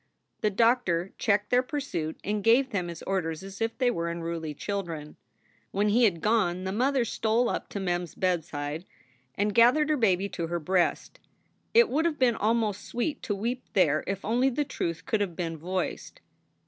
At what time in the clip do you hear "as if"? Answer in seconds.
3.43-3.77